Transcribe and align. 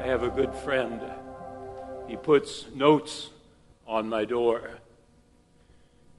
I 0.00 0.04
have 0.04 0.22
a 0.22 0.30
good 0.30 0.54
friend. 0.54 0.98
He 2.08 2.16
puts 2.16 2.64
notes 2.74 3.28
on 3.86 4.08
my 4.08 4.24
door. 4.24 4.78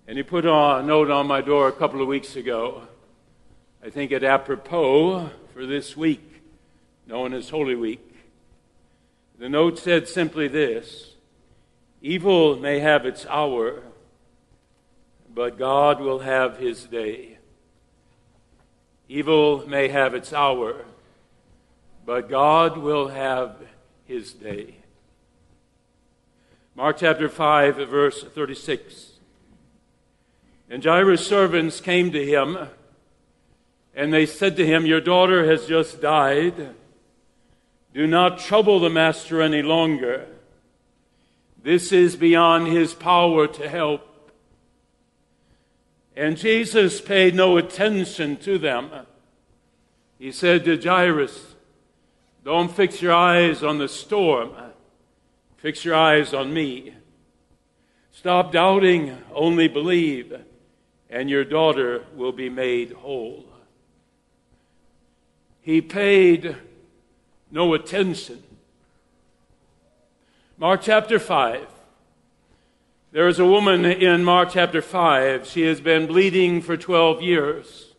And 0.08 0.20
he 0.20 0.24
put 0.24 0.46
a 0.46 0.84
note 0.84 1.10
on 1.10 1.26
my 1.26 1.42
door 1.42 1.68
a 1.68 1.72
couple 1.72 2.00
of 2.00 2.08
weeks 2.08 2.36
ago. 2.36 2.84
I 3.84 3.90
think 3.90 4.12
it 4.12 4.24
apropos 4.24 5.32
for 5.52 5.66
this 5.66 5.98
week, 5.98 6.44
known 7.08 7.34
as 7.34 7.50
Holy 7.50 7.74
Week. 7.74 8.08
The 9.40 9.50
note 9.50 9.80
said 9.80 10.08
simply 10.08 10.48
this 10.48 11.16
Evil 12.04 12.58
may 12.58 12.82
have 12.82 13.08
its 13.08 13.26
hour, 13.26 13.82
but 15.34 15.58
God 15.58 16.00
will 16.00 16.20
have 16.20 16.58
his 16.58 16.84
day. 16.84 17.40
Evil 19.10 19.68
may 19.68 19.88
have 19.88 20.14
its 20.14 20.32
hour, 20.32 20.86
but 22.06 22.30
God 22.30 22.78
will 22.78 23.10
have 23.10 23.56
his 24.06 24.34
day. 24.34 24.76
Mark 26.76 26.98
chapter 26.98 27.30
5, 27.30 27.76
verse 27.90 28.24
36. 28.24 29.12
And 30.70 30.84
Jairus' 30.84 31.28
servants 31.28 31.82
came 31.82 32.12
to 32.12 32.26
him, 32.26 32.58
and 33.94 34.14
they 34.14 34.26
said 34.26 34.56
to 34.56 34.66
him, 34.66 34.86
Your 34.86 35.02
daughter 35.02 35.46
has 35.46 35.66
just 35.66 36.02
died. 36.02 36.76
Do 37.94 38.08
not 38.08 38.40
trouble 38.40 38.80
the 38.80 38.90
master 38.90 39.42
any 39.42 39.62
longer. 39.62 40.28
This 41.62 41.92
is 41.92 42.16
beyond 42.16 42.68
his 42.68 42.94
power 42.94 43.48
to 43.48 43.70
help. 43.70 44.32
And 46.16 46.38
Jesus 46.38 47.02
paid 47.02 47.36
no 47.36 47.58
attention 47.58 48.38
to 48.38 48.58
them. 48.58 48.92
He 50.18 50.32
said 50.32 50.66
to 50.66 50.78
Jairus, 50.78 51.51
Don't 52.44 52.72
fix 52.72 53.02
your 53.02 53.14
eyes 53.14 53.64
on 53.64 53.78
the 53.78 53.88
storm, 53.88 54.52
fix 55.58 55.86
your 55.86 55.96
eyes 55.96 56.34
on 56.34 56.54
me. 56.54 56.96
Stop 58.12 58.52
doubting, 58.52 59.18
only 59.34 59.68
believe, 59.68 60.36
and 61.10 61.30
your 61.30 61.44
daughter 61.44 62.04
will 62.16 62.32
be 62.32 62.50
made 62.50 62.92
whole. 62.92 63.46
He 65.62 65.82
paid 65.82 66.56
no 67.52 67.74
attention. 67.76 68.42
Mark 70.58 70.82
chapter 70.82 71.20
5. 71.20 71.68
There 73.12 73.28
is 73.28 73.40
a 73.40 73.46
woman 73.46 73.86
in 73.86 74.24
Mark 74.24 74.50
chapter 74.52 74.82
5. 74.82 75.46
She 75.46 75.64
has 75.64 75.80
been 75.80 76.08
bleeding 76.08 76.62
for 76.62 76.76
12 76.76 77.22
years. 77.22 77.94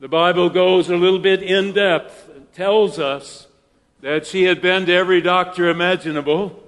The 0.00 0.08
Bible 0.08 0.48
goes 0.48 0.88
a 0.88 0.96
little 0.96 1.18
bit 1.18 1.42
in 1.42 1.72
depth 1.72 2.29
tells 2.60 2.98
us 2.98 3.46
that 4.02 4.26
she 4.26 4.44
had 4.44 4.60
been 4.60 4.84
to 4.84 4.92
every 4.92 5.22
doctor 5.22 5.70
imaginable. 5.70 6.62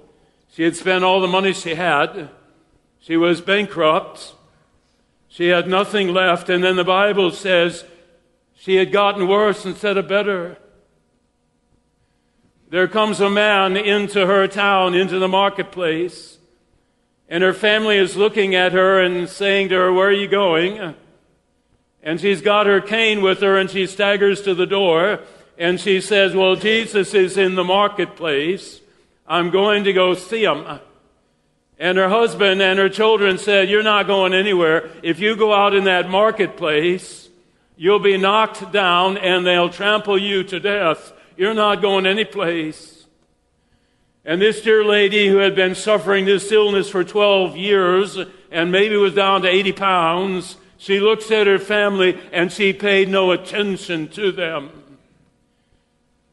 She 0.51 0.63
had 0.63 0.75
spent 0.75 1.03
all 1.03 1.21
the 1.21 1.27
money 1.27 1.53
she 1.53 1.75
had. 1.75 2.29
She 2.99 3.15
was 3.15 3.41
bankrupt. 3.41 4.33
She 5.27 5.49
had 5.49 5.67
nothing 5.67 6.07
left. 6.07 6.49
And 6.49 6.63
then 6.63 6.77
the 6.77 6.83
Bible 6.83 7.29
says 7.29 7.85
she 8.55 8.77
had 8.77 8.91
gotten 8.91 9.27
worse 9.27 9.65
instead 9.65 9.97
of 9.97 10.07
better 10.07 10.57
there 12.69 12.87
comes 12.87 13.21
a 13.21 13.29
man 13.29 13.77
into 13.77 14.25
her 14.25 14.47
town, 14.47 14.95
into 14.95 15.19
the 15.19 15.27
marketplace, 15.27 16.39
and 17.29 17.43
her 17.43 17.53
family 17.53 17.99
is 17.99 18.17
looking 18.17 18.55
at 18.55 18.71
her 18.71 18.99
and 18.99 19.29
saying 19.29 19.69
to 19.69 19.75
her, 19.75 19.93
Where 19.93 20.07
are 20.07 20.11
you 20.11 20.27
going? 20.27 20.95
And 22.01 22.19
she's 22.19 22.41
got 22.41 22.65
her 22.65 22.81
cane 22.81 23.21
with 23.21 23.41
her 23.41 23.59
and 23.59 23.69
she 23.69 23.85
staggers 23.85 24.41
to 24.41 24.55
the 24.55 24.65
door 24.65 25.19
and 25.57 25.79
she 25.79 26.01
says, 26.01 26.35
Well, 26.35 26.55
Jesus 26.55 27.13
is 27.13 27.37
in 27.37 27.55
the 27.55 27.63
marketplace. 27.63 28.81
I'm 29.27 29.49
going 29.49 29.83
to 29.85 29.93
go 29.93 30.13
see 30.13 30.43
him. 30.43 30.65
And 31.79 31.97
her 31.97 32.09
husband 32.09 32.61
and 32.61 32.77
her 32.79 32.89
children 32.89 33.37
said, 33.37 33.69
You're 33.69 33.83
not 33.83 34.07
going 34.07 34.33
anywhere. 34.33 34.89
If 35.01 35.19
you 35.19 35.35
go 35.35 35.53
out 35.53 35.73
in 35.73 35.85
that 35.85 36.09
marketplace, 36.09 37.29
you'll 37.75 37.99
be 37.99 38.17
knocked 38.17 38.71
down 38.71 39.17
and 39.17 39.45
they'll 39.45 39.69
trample 39.69 40.17
you 40.17 40.43
to 40.45 40.59
death. 40.59 41.13
You're 41.35 41.53
not 41.53 41.81
going 41.81 42.05
anyplace. 42.05 43.05
And 44.25 44.41
this 44.41 44.61
dear 44.61 44.85
lady 44.85 45.27
who 45.27 45.37
had 45.37 45.55
been 45.55 45.75
suffering 45.75 46.25
this 46.25 46.51
illness 46.51 46.89
for 46.89 47.03
12 47.03 47.57
years 47.57 48.17
and 48.51 48.71
maybe 48.71 48.95
was 48.95 49.13
down 49.13 49.41
to 49.41 49.49
80 49.49 49.73
pounds, 49.73 50.57
she 50.77 50.99
looks 50.99 51.29
at 51.31 51.47
her 51.47 51.59
family 51.59 52.17
and 52.31 52.51
she 52.51 52.71
paid 52.71 53.09
no 53.09 53.31
attention 53.31 54.07
to 54.09 54.31
them. 54.31 54.82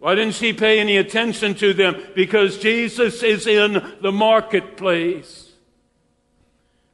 Why 0.01 0.15
didn't 0.15 0.35
she 0.35 0.55
pay 0.55 0.81
any 0.81 0.97
attention 0.97 1.55
to 1.57 1.75
them? 1.75 2.03
Because 2.15 2.59
Jesus 2.59 3.23
is 3.23 3.47
in 3.47 3.97
the 4.01 4.11
marketplace. 4.11 5.53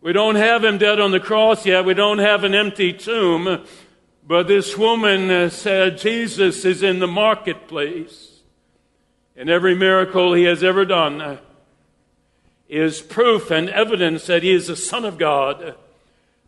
We 0.01 0.13
don't 0.13 0.35
have 0.35 0.65
him 0.65 0.77
dead 0.77 0.99
on 0.99 1.13
the 1.13 1.21
cross 1.21 1.65
yet. 1.65 1.85
We 1.85 1.95
don't 1.95 2.19
have 2.19 2.43
an 2.43 2.53
empty 2.53 2.93
tomb. 2.93 3.65
But 4.27 4.49
this 4.49 4.77
woman 4.77 5.31
uh, 5.31 5.51
said, 5.51 5.99
Jesus 5.99 6.65
is 6.65 6.83
in 6.83 6.99
the 6.99 7.07
marketplace. 7.07 8.41
And 9.37 9.49
every 9.49 9.77
miracle 9.77 10.35
he 10.35 10.43
has 10.45 10.65
ever 10.65 10.85
done 10.85 11.21
uh, 11.21 11.37
is 12.69 13.01
proof 13.01 13.53
and 13.53 13.71
evidence 13.71 14.27
that 14.27 14.43
he 14.43 14.51
is 14.51 14.67
the 14.67 14.75
Son 14.75 15.05
of 15.05 15.17
God. 15.17 15.77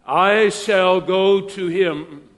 I 0.04 0.48
shall 0.48 1.00
go 1.00 1.40
to 1.40 1.68
him. 1.68 2.28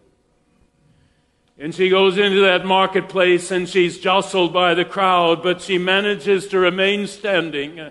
And 1.61 1.75
she 1.75 1.91
goes 1.91 2.17
into 2.17 2.41
that 2.41 2.65
marketplace 2.65 3.51
and 3.51 3.69
she's 3.69 3.99
jostled 3.99 4.51
by 4.51 4.73
the 4.73 4.87
crowd, 4.87 5.43
but 5.43 5.61
she 5.61 5.77
manages 5.77 6.49
to 6.49 6.59
remain 6.59 7.07
standing. 7.07 7.91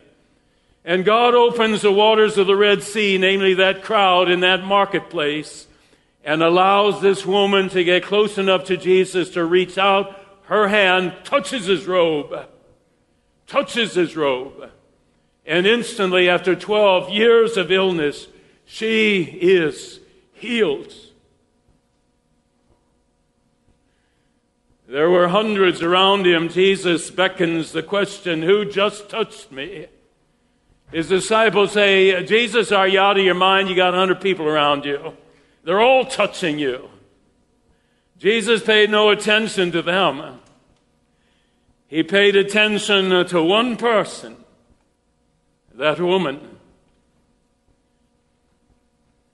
And 0.83 1.05
God 1.05 1.35
opens 1.35 1.83
the 1.83 1.91
waters 1.91 2.39
of 2.39 2.47
the 2.47 2.55
Red 2.55 2.81
Sea, 2.81 3.19
namely 3.19 3.53
that 3.53 3.83
crowd 3.83 4.27
in 4.27 4.39
that 4.39 4.63
marketplace 4.63 5.67
and 6.23 6.41
allows 6.41 6.99
this 6.99 7.27
woman 7.27 7.69
to 7.69 7.83
get 7.83 8.03
close 8.03 8.39
enough 8.39 8.63
to 8.65 8.75
Jesus 8.75 9.29
to 9.31 9.45
reach 9.45 9.77
out 9.77 10.19
her 10.45 10.67
hand, 10.67 11.13
touches 11.23 11.67
his 11.67 11.85
robe, 11.85 12.47
touches 13.45 13.93
his 13.93 14.15
robe. 14.17 14.71
And 15.45 15.67
instantly, 15.67 16.27
after 16.27 16.55
12 16.55 17.11
years 17.11 17.55
of 17.55 17.71
illness, 17.71 18.27
she 18.65 19.21
is 19.23 19.99
healed. 20.33 20.91
There 24.89 25.11
were 25.11 25.27
hundreds 25.27 25.83
around 25.83 26.25
him. 26.25 26.49
Jesus 26.49 27.11
beckons 27.11 27.73
the 27.73 27.83
question, 27.83 28.41
Who 28.41 28.65
just 28.65 29.07
touched 29.07 29.51
me? 29.51 29.85
His 30.91 31.09
disciples 31.09 31.73
say, 31.73 32.25
Jesus, 32.25 32.71
are 32.71 32.87
you 32.87 32.99
out 32.99 33.19
of 33.19 33.23
your 33.23 33.35
mind? 33.35 33.69
You 33.69 33.75
got 33.75 33.91
100 33.91 34.19
people 34.19 34.47
around 34.47 34.85
you. 34.85 35.13
They're 35.63 35.79
all 35.79 36.05
touching 36.05 36.57
you. 36.57 36.89
Jesus 38.17 38.63
paid 38.63 38.89
no 38.89 39.11
attention 39.11 39.71
to 39.73 39.83
them. 39.83 40.39
He 41.87 42.01
paid 42.01 42.35
attention 42.35 43.27
to 43.27 43.43
one 43.43 43.77
person, 43.77 44.37
that 45.75 45.99
woman. 45.99 46.57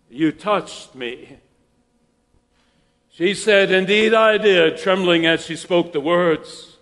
You 0.10 0.34
touched 0.34 0.96
me. 0.96 1.38
She 3.18 3.34
said, 3.34 3.72
Indeed, 3.72 4.14
I 4.14 4.38
did, 4.38 4.78
trembling 4.78 5.26
as 5.26 5.46
she 5.46 5.56
spoke 5.56 5.94
the 5.94 6.02
words. 6.02 6.76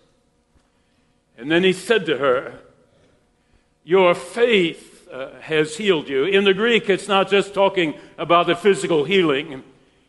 And 1.38 1.48
then 1.48 1.62
he 1.62 1.72
said 1.72 2.06
to 2.06 2.18
her, 2.18 2.58
Your 3.84 4.16
faith 4.16 5.06
uh, 5.12 5.38
has 5.42 5.76
healed 5.76 6.08
you. 6.08 6.24
In 6.24 6.42
the 6.42 6.52
Greek, 6.52 6.90
it's 6.90 7.06
not 7.06 7.30
just 7.30 7.54
talking 7.54 7.94
about 8.18 8.48
the 8.48 8.56
physical 8.56 9.04
healing, 9.04 9.62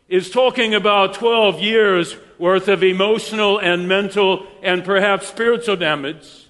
it's 0.08 0.28
talking 0.28 0.74
about 0.74 1.14
12 1.14 1.60
years 1.60 2.16
worth 2.38 2.66
of 2.66 2.82
emotional 2.82 3.60
and 3.60 3.86
mental 3.86 4.48
and 4.62 4.84
perhaps 4.84 5.28
spiritual 5.28 5.76
damage. 5.76 6.48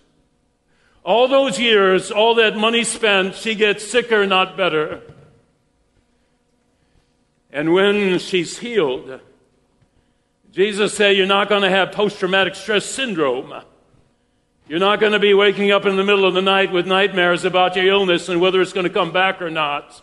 All 1.04 1.28
those 1.28 1.60
years, 1.60 2.10
all 2.10 2.34
that 2.36 2.56
money 2.56 2.82
spent, 2.82 3.34
she 3.34 3.54
gets 3.54 3.86
sicker, 3.86 4.26
not 4.26 4.56
better. 4.56 5.02
And 7.52 7.74
when 7.74 8.18
she's 8.18 8.58
healed, 8.58 9.20
Jesus 10.56 10.94
said, 10.94 11.18
You're 11.18 11.26
not 11.26 11.50
going 11.50 11.60
to 11.60 11.68
have 11.68 11.92
post 11.92 12.18
traumatic 12.18 12.54
stress 12.54 12.86
syndrome. 12.86 13.52
You're 14.66 14.78
not 14.78 15.00
going 15.00 15.12
to 15.12 15.18
be 15.18 15.34
waking 15.34 15.70
up 15.70 15.84
in 15.84 15.96
the 15.96 16.02
middle 16.02 16.24
of 16.24 16.32
the 16.32 16.40
night 16.40 16.72
with 16.72 16.86
nightmares 16.86 17.44
about 17.44 17.76
your 17.76 17.84
illness 17.84 18.30
and 18.30 18.40
whether 18.40 18.62
it's 18.62 18.72
going 18.72 18.86
to 18.86 18.90
come 18.92 19.12
back 19.12 19.42
or 19.42 19.50
not. 19.50 20.00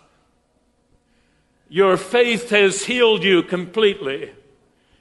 Your 1.69 1.97
faith 1.97 2.51
has 2.51 2.85
healed 2.85 3.23
you 3.23 3.41
completely. 3.41 4.31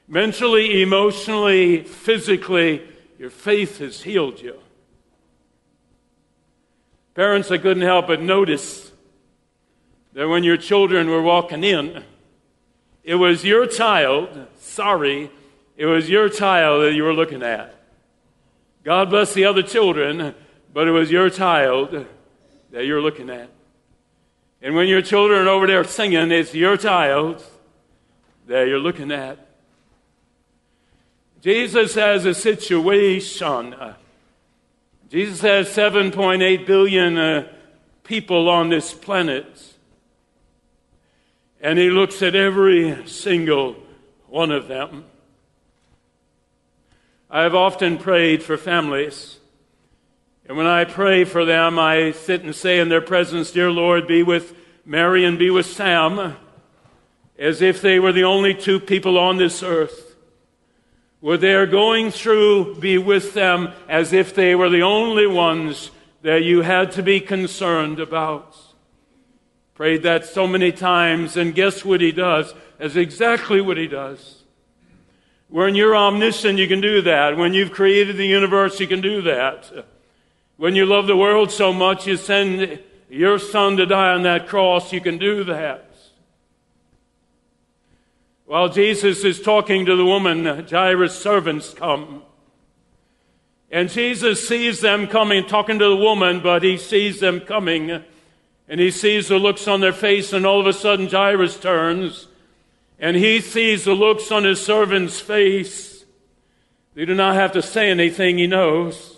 Mentally, 0.09 0.81
emotionally, 0.81 1.83
physically, 1.83 2.89
your 3.19 3.29
faith 3.29 3.79
has 3.81 4.01
healed 4.01 4.41
you. 4.41 4.59
Parents, 7.15 7.51
I 7.51 7.59
couldn't 7.59 7.83
help 7.83 8.07
but 8.07 8.23
notice 8.23 8.91
that 10.15 10.29
when 10.29 10.45
your 10.45 10.57
children 10.57 11.11
were 11.11 11.21
walking 11.21 11.63
in, 11.63 12.05
it 13.05 13.17
was 13.17 13.45
your 13.45 13.67
child, 13.67 14.47
sorry, 14.59 15.31
it 15.77 15.87
was 15.87 16.09
your 16.09 16.29
child 16.29 16.85
that 16.85 16.95
you 16.95 17.03
were 17.03 17.15
looking 17.15 17.43
at. 17.43 17.75
God 18.85 19.11
bless 19.11 19.33
the 19.33 19.45
other 19.45 19.63
children, 19.63 20.35
but 20.73 20.89
it 20.89 20.91
was 20.91 21.11
your 21.11 21.31
child 21.31 22.07
that 22.71 22.85
you're 22.85 23.01
looking 23.01 23.31
at. 23.31 23.49
And 24.61 24.75
when 24.75 24.89
your 24.89 25.03
children 25.03 25.47
are 25.47 25.51
over 25.51 25.67
there 25.67 25.85
singing, 25.85 26.31
it's 26.31 26.55
your 26.55 26.77
child 26.77 27.45
that 28.47 28.69
you're 28.69 28.79
looking 28.79 29.11
at. 29.11 29.39
Jesus 31.41 31.95
has 31.95 32.25
a 32.25 32.35
situation. 32.35 33.75
Jesus 35.09 35.41
has 35.41 35.69
7.8 35.69 36.67
billion 36.67 37.19
uh, 37.19 37.53
people 38.05 38.49
on 38.49 38.69
this 38.69 38.95
planet. 38.95 39.75
And 41.61 41.79
he 41.79 41.91
looks 41.91 42.23
at 42.23 42.35
every 42.35 43.07
single 43.09 43.77
one 44.29 44.51
of 44.51 44.69
them. 44.69 45.05
I've 47.35 47.55
often 47.55 47.97
prayed 47.97 48.43
for 48.43 48.59
families. 48.59 49.39
And 50.47 50.59
when 50.59 50.67
I 50.67 50.85
pray 50.85 51.25
for 51.25 51.47
them, 51.47 51.79
I 51.79 52.13
sit 52.13 52.43
and 52.43 52.55
say 52.55 52.79
in 52.79 52.91
their 52.91 53.01
presence, 53.01 53.51
Dear 53.51 53.71
Lord, 53.71 54.07
be 54.07 54.23
with 54.23 54.55
Mary 54.85 55.25
and 55.25 55.39
be 55.39 55.49
with 55.49 55.65
Sam, 55.65 56.37
as 57.39 57.63
if 57.63 57.81
they 57.81 57.99
were 57.99 58.13
the 58.13 58.25
only 58.25 58.53
two 58.53 58.79
people 58.79 59.19
on 59.19 59.39
this 59.39 59.63
earth. 59.63 60.15
Where 61.21 61.39
they 61.39 61.55
are 61.55 61.67
going 61.67 62.11
through 62.11 62.75
be 62.75 62.99
with 62.99 63.33
them 63.33 63.73
as 63.89 64.13
if 64.13 64.35
they 64.35 64.55
were 64.55 64.69
the 64.69 64.83
only 64.83 65.27
ones 65.27 65.91
that 66.21 66.43
you 66.43 66.61
had 66.61 66.93
to 66.93 67.03
be 67.03 67.19
concerned 67.19 67.99
about? 67.99 68.55
Prayed 69.75 70.03
that 70.03 70.27
so 70.27 70.47
many 70.47 70.71
times, 70.71 71.39
and 71.39 71.55
guess 71.55 71.83
what 71.83 72.03
he 72.03 72.13
does? 72.13 72.53
That's 72.77 72.97
exactly 72.97 73.63
what 73.63 73.79
he 73.79 73.87
does. 73.87 74.42
When 75.53 75.75
you're 75.75 75.95
omniscient, 75.95 76.59
you 76.59 76.67
can 76.67 76.81
do 76.81 77.03
that. 77.03 77.37
When 77.37 77.53
you've 77.53 77.73
created 77.73 78.17
the 78.17 78.27
universe, 78.27 78.81
you 78.81 78.87
can 78.87 79.03
do 79.03 79.21
that. 79.21 79.87
When 80.57 80.75
you 80.75 80.87
love 80.87 81.07
the 81.07 81.15
world 81.15 81.51
so 81.51 81.75
much, 81.75 82.07
you 82.07 82.17
send 82.17 82.81
your 83.11 83.39
son 83.39 83.77
to 83.77 83.85
die 83.85 84.15
on 84.15 84.23
that 84.23 84.49
cross, 84.49 84.95
you 84.95 85.03
can 85.03 85.19
do 85.19 85.45
that. 85.45 85.95
While 88.47 88.71
Jesus 88.71 89.25
is 89.25 89.43
talking 89.43 89.85
to 89.85 89.95
the 89.95 90.07
woman, 90.07 90.67
Jairus' 90.67 91.19
servants 91.19 91.75
come. 91.75 92.23
And 93.71 93.91
Jesus 93.91 94.49
sees 94.49 94.81
them 94.81 95.07
coming, 95.07 95.47
talking 95.47 95.79
to 95.81 95.89
the 95.91 95.97
woman, 95.97 96.41
but 96.41 96.63
he 96.63 96.79
sees 96.79 97.21
them 97.21 97.41
coming. 97.41 98.03
And 98.69 98.81
he 98.81 98.91
sees 98.91 99.29
the 99.29 99.39
looks 99.39 99.69
on 99.69 99.81
their 99.81 99.93
face, 99.93 100.33
and 100.33 100.47
all 100.47 100.61
of 100.61 100.67
a 100.67 100.73
sudden 100.73 101.09
Jairus 101.09 101.59
turns, 101.59 102.29
and 103.03 103.17
he 103.17 103.41
sees 103.41 103.85
the 103.85 103.95
looks 103.95 104.31
on 104.31 104.45
his 104.45 104.65
servant's 104.65 105.19
face. 105.19 106.05
They 106.95 107.05
do 107.05 107.17
not 107.17 107.35
have 107.35 107.51
to 107.53 107.61
say 107.61 107.91
anything, 107.91 108.39
he 108.39 108.47
knows. 108.47 109.17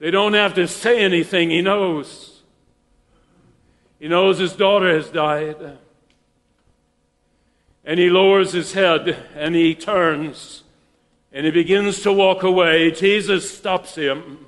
They 0.00 0.10
don't 0.10 0.34
have 0.34 0.54
to 0.54 0.66
say 0.66 0.98
anything, 0.98 1.50
he 1.50 1.62
knows. 1.62 2.42
He 4.00 4.08
knows 4.08 4.38
his 4.38 4.54
daughter 4.54 4.92
has 4.92 5.08
died. 5.08 5.78
And 7.84 8.00
he 8.00 8.10
lowers 8.10 8.52
his 8.52 8.72
head 8.72 9.16
and 9.36 9.54
he 9.54 9.76
turns 9.76 10.64
and 11.32 11.46
he 11.46 11.52
begins 11.52 12.02
to 12.02 12.12
walk 12.12 12.42
away. 12.42 12.90
Jesus 12.90 13.56
stops 13.56 13.94
him. 13.94 14.46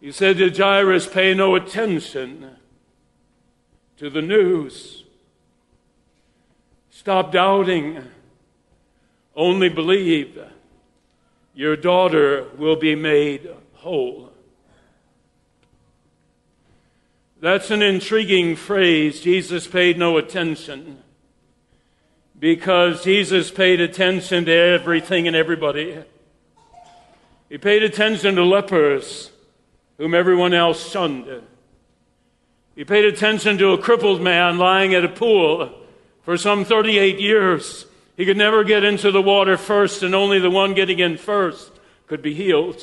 He 0.00 0.12
said 0.12 0.36
to 0.38 0.50
Jairus, 0.50 1.08
Pay 1.08 1.34
no 1.34 1.56
attention 1.56 2.56
to 3.96 4.08
the 4.08 4.22
news. 4.22 5.01
Stop 7.02 7.32
doubting. 7.32 8.00
Only 9.34 9.68
believe. 9.68 10.38
Your 11.52 11.74
daughter 11.74 12.46
will 12.56 12.76
be 12.76 12.94
made 12.94 13.50
whole. 13.72 14.30
That's 17.40 17.72
an 17.72 17.82
intriguing 17.82 18.54
phrase. 18.54 19.20
Jesus 19.20 19.66
paid 19.66 19.98
no 19.98 20.16
attention 20.16 21.02
because 22.38 23.02
Jesus 23.02 23.50
paid 23.50 23.80
attention 23.80 24.44
to 24.44 24.52
everything 24.52 25.26
and 25.26 25.34
everybody. 25.34 25.98
He 27.48 27.58
paid 27.58 27.82
attention 27.82 28.36
to 28.36 28.44
lepers 28.44 29.32
whom 29.98 30.14
everyone 30.14 30.54
else 30.54 30.88
shunned. 30.88 31.42
He 32.76 32.84
paid 32.84 33.06
attention 33.06 33.58
to 33.58 33.72
a 33.72 33.78
crippled 33.78 34.22
man 34.22 34.56
lying 34.56 34.94
at 34.94 35.04
a 35.04 35.08
pool 35.08 35.80
for 36.22 36.36
some 36.36 36.64
38 36.64 37.18
years. 37.18 37.86
He 38.16 38.24
could 38.24 38.36
never 38.36 38.64
get 38.64 38.84
into 38.84 39.10
the 39.10 39.22
water 39.22 39.56
first, 39.56 40.02
and 40.02 40.14
only 40.14 40.38
the 40.38 40.50
one 40.50 40.74
getting 40.74 40.98
in 40.98 41.16
first 41.16 41.72
could 42.06 42.22
be 42.22 42.34
healed. 42.34 42.82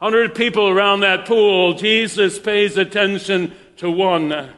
Hundred 0.00 0.34
people 0.34 0.68
around 0.68 1.00
that 1.00 1.26
pool, 1.26 1.74
Jesus 1.74 2.38
pays 2.38 2.76
attention 2.76 3.54
to 3.76 3.90
one. 3.90 4.50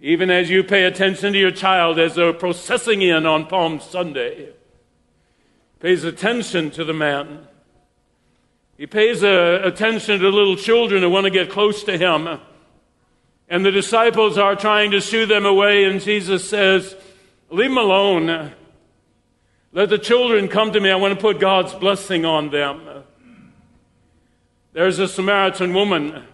Even 0.00 0.30
as 0.30 0.50
you 0.50 0.62
pay 0.62 0.84
attention 0.84 1.32
to 1.32 1.38
your 1.38 1.50
child 1.50 1.98
as 1.98 2.14
they're 2.14 2.32
processing 2.32 3.02
in 3.02 3.26
on 3.26 3.46
Palm 3.46 3.80
Sunday, 3.80 4.50
pays 5.80 6.04
attention 6.04 6.70
to 6.70 6.84
the 6.84 6.92
man 6.92 7.46
he 8.76 8.86
pays 8.86 9.22
uh, 9.22 9.60
attention 9.62 10.20
to 10.20 10.28
little 10.28 10.56
children 10.56 11.02
who 11.02 11.10
want 11.10 11.24
to 11.24 11.30
get 11.30 11.48
close 11.50 11.84
to 11.84 11.96
him. 11.96 12.40
And 13.48 13.64
the 13.64 13.70
disciples 13.70 14.38
are 14.38 14.56
trying 14.56 14.90
to 14.92 15.00
shoo 15.00 15.26
them 15.26 15.44
away, 15.44 15.84
and 15.84 16.00
Jesus 16.00 16.48
says, 16.48 16.96
Leave 17.50 17.70
them 17.70 17.78
alone. 17.78 18.52
Let 19.72 19.88
the 19.88 19.98
children 19.98 20.48
come 20.48 20.72
to 20.72 20.80
me. 20.80 20.90
I 20.90 20.96
want 20.96 21.14
to 21.14 21.20
put 21.20 21.40
God's 21.40 21.74
blessing 21.74 22.24
on 22.24 22.50
them. 22.50 23.04
There's 24.72 24.98
a 24.98 25.06
Samaritan 25.06 25.74
woman. 25.74 26.24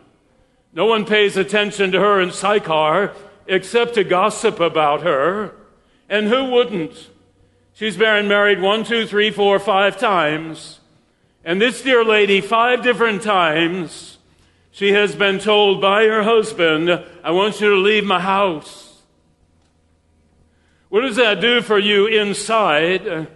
No 0.72 0.86
one 0.86 1.04
pays 1.04 1.36
attention 1.36 1.92
to 1.92 2.00
her 2.00 2.20
in 2.20 2.30
Sychar 2.30 3.14
except 3.46 3.94
to 3.94 4.04
gossip 4.04 4.60
about 4.60 5.02
her. 5.02 5.54
And 6.08 6.28
who 6.28 6.46
wouldn't? 6.46 7.08
She's 7.72 7.96
been 7.96 8.28
married 8.28 8.60
one, 8.60 8.84
two, 8.84 9.06
three, 9.06 9.30
four, 9.30 9.58
five 9.58 9.98
times. 9.98 10.80
And 11.44 11.60
this 11.60 11.82
dear 11.82 12.04
lady, 12.04 12.40
five 12.40 12.82
different 12.82 13.22
times, 13.22 14.09
she 14.70 14.92
has 14.92 15.14
been 15.14 15.38
told 15.38 15.80
by 15.80 16.04
her 16.04 16.22
husband, 16.22 16.90
I 17.24 17.32
want 17.32 17.60
you 17.60 17.70
to 17.70 17.76
leave 17.76 18.04
my 18.04 18.20
house. 18.20 19.02
What 20.88 21.02
does 21.02 21.16
that 21.16 21.40
do 21.40 21.60
for 21.60 21.78
you 21.78 22.06
inside 22.06 23.28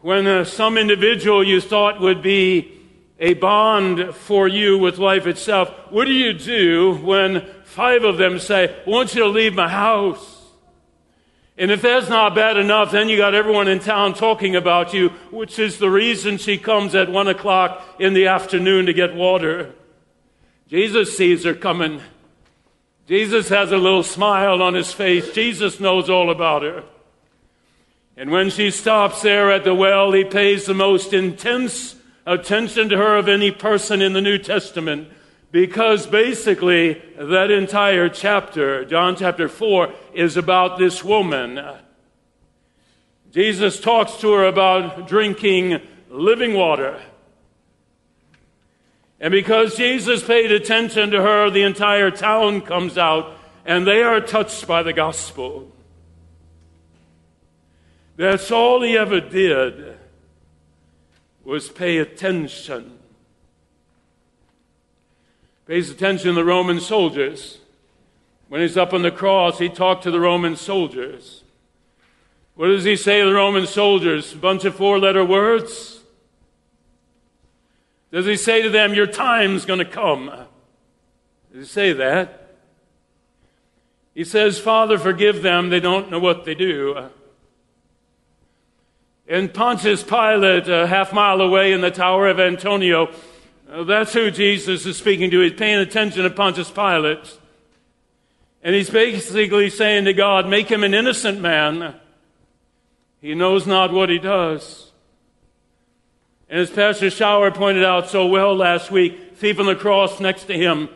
when 0.00 0.26
uh, 0.26 0.44
some 0.44 0.76
individual 0.76 1.42
you 1.42 1.60
thought 1.60 2.00
would 2.00 2.22
be 2.22 2.72
a 3.18 3.34
bond 3.34 4.14
for 4.14 4.48
you 4.48 4.78
with 4.78 4.98
life 4.98 5.26
itself? 5.26 5.70
What 5.90 6.06
do 6.06 6.12
you 6.12 6.32
do 6.32 6.96
when 6.96 7.46
five 7.64 8.04
of 8.04 8.18
them 8.18 8.38
say, 8.38 8.68
I 8.68 8.90
want 8.90 9.14
you 9.14 9.22
to 9.22 9.28
leave 9.28 9.54
my 9.54 9.68
house? 9.68 10.40
And 11.56 11.70
if 11.70 11.82
that's 11.82 12.08
not 12.08 12.34
bad 12.34 12.56
enough, 12.56 12.90
then 12.90 13.08
you 13.08 13.16
got 13.16 13.34
everyone 13.34 13.68
in 13.68 13.78
town 13.78 14.14
talking 14.14 14.56
about 14.56 14.92
you, 14.92 15.10
which 15.30 15.58
is 15.58 15.78
the 15.78 15.90
reason 15.90 16.38
she 16.38 16.58
comes 16.58 16.94
at 16.94 17.10
one 17.10 17.28
o'clock 17.28 17.86
in 17.98 18.14
the 18.14 18.26
afternoon 18.26 18.86
to 18.86 18.92
get 18.92 19.14
water. 19.14 19.74
Jesus 20.72 21.14
sees 21.18 21.44
her 21.44 21.52
coming. 21.52 22.00
Jesus 23.06 23.50
has 23.50 23.72
a 23.72 23.76
little 23.76 24.02
smile 24.02 24.62
on 24.62 24.72
his 24.72 24.90
face. 24.90 25.30
Jesus 25.34 25.78
knows 25.78 26.08
all 26.08 26.30
about 26.30 26.62
her. 26.62 26.82
And 28.16 28.30
when 28.30 28.48
she 28.48 28.70
stops 28.70 29.20
there 29.20 29.52
at 29.52 29.64
the 29.64 29.74
well, 29.74 30.12
he 30.12 30.24
pays 30.24 30.64
the 30.64 30.72
most 30.72 31.12
intense 31.12 31.94
attention 32.24 32.88
to 32.88 32.96
her 32.96 33.18
of 33.18 33.28
any 33.28 33.50
person 33.50 34.00
in 34.00 34.14
the 34.14 34.22
New 34.22 34.38
Testament. 34.38 35.08
Because 35.50 36.06
basically, 36.06 37.02
that 37.18 37.50
entire 37.50 38.08
chapter, 38.08 38.86
John 38.86 39.14
chapter 39.14 39.50
4, 39.50 39.92
is 40.14 40.38
about 40.38 40.78
this 40.78 41.04
woman. 41.04 41.62
Jesus 43.30 43.78
talks 43.78 44.16
to 44.20 44.32
her 44.32 44.46
about 44.46 45.06
drinking 45.06 45.82
living 46.08 46.54
water. 46.54 46.98
And 49.22 49.32
because 49.32 49.76
Jesus 49.76 50.22
paid 50.22 50.52
attention 50.52 51.10
to 51.12 51.22
her, 51.22 51.48
the 51.48 51.62
entire 51.62 52.10
town 52.10 52.60
comes 52.60 52.98
out 52.98 53.34
and 53.64 53.86
they 53.86 54.02
are 54.02 54.20
touched 54.20 54.66
by 54.66 54.82
the 54.82 54.92
gospel. 54.92 55.72
That's 58.16 58.50
all 58.50 58.82
he 58.82 58.98
ever 58.98 59.20
did 59.20 59.96
was 61.42 61.70
pay 61.70 61.96
attention 61.96 62.98
pays 65.72 65.88
attention 65.88 66.28
to 66.28 66.34
the 66.34 66.44
Roman 66.44 66.78
soldiers. 66.80 67.56
When 68.48 68.60
he's 68.60 68.76
up 68.76 68.92
on 68.92 69.00
the 69.00 69.10
cross, 69.10 69.58
he 69.58 69.70
talked 69.70 70.02
to 70.02 70.10
the 70.10 70.20
Roman 70.20 70.54
soldiers. 70.54 71.44
What 72.56 72.66
does 72.66 72.84
he 72.84 72.94
say 72.94 73.20
to 73.20 73.26
the 73.26 73.34
Roman 73.34 73.66
soldiers? 73.66 74.34
A 74.34 74.36
bunch 74.36 74.66
of 74.66 74.74
four 74.74 74.98
letter 74.98 75.24
words? 75.24 76.01
Does 78.12 78.26
he 78.26 78.36
say 78.36 78.62
to 78.62 78.70
them, 78.70 78.94
Your 78.94 79.06
time's 79.06 79.64
going 79.64 79.78
to 79.78 79.84
come? 79.84 80.26
Does 81.52 81.60
he 81.60 81.64
say 81.64 81.92
that? 81.94 82.56
He 84.14 84.24
says, 84.24 84.58
Father, 84.58 84.98
forgive 84.98 85.42
them. 85.42 85.70
They 85.70 85.80
don't 85.80 86.10
know 86.10 86.18
what 86.18 86.44
they 86.44 86.54
do. 86.54 87.08
And 89.26 89.52
Pontius 89.52 90.02
Pilate, 90.02 90.68
a 90.68 90.86
half 90.86 91.14
mile 91.14 91.40
away 91.40 91.72
in 91.72 91.80
the 91.80 91.90
Tower 91.90 92.28
of 92.28 92.38
Antonia, 92.38 93.06
uh, 93.70 93.84
that's 93.84 94.12
who 94.12 94.30
Jesus 94.30 94.84
is 94.84 94.98
speaking 94.98 95.30
to. 95.30 95.40
He's 95.40 95.54
paying 95.54 95.78
attention 95.78 96.24
to 96.24 96.30
Pontius 96.30 96.70
Pilate. 96.70 97.38
And 98.62 98.74
he's 98.74 98.90
basically 98.90 99.70
saying 99.70 100.04
to 100.04 100.12
God, 100.12 100.46
make 100.46 100.68
him 100.68 100.84
an 100.84 100.92
innocent 100.92 101.40
man. 101.40 101.94
He 103.22 103.34
knows 103.34 103.66
not 103.66 103.92
what 103.92 104.10
he 104.10 104.18
does. 104.18 104.91
And 106.52 106.60
as 106.60 106.68
Pastor 106.68 107.08
Shower 107.08 107.50
pointed 107.50 107.82
out 107.82 108.10
so 108.10 108.26
well 108.26 108.54
last 108.54 108.90
week, 108.90 109.36
thief 109.36 109.58
on 109.58 109.64
the 109.64 109.74
cross 109.74 110.20
next 110.20 110.44
to 110.44 110.52
him. 110.52 110.90